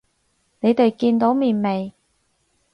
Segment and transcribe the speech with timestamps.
[0.61, 1.93] 你哋見到面未？